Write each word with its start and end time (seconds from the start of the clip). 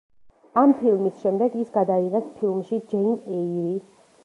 ამ 0.61 0.71
ფილმის 0.79 1.19
შემდეგ 1.25 1.59
ის 1.65 1.69
გადაიღეს 1.77 2.33
ფილმში 2.41 2.83
„ჯეინ 2.95 3.15
ეირი“. 3.41 3.79